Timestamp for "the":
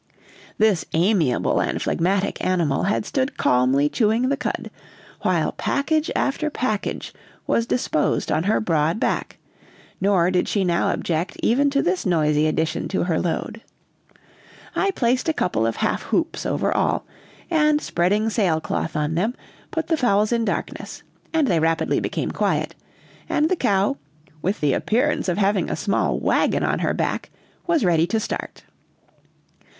4.29-4.35, 19.85-19.97, 23.49-23.55, 24.61-24.73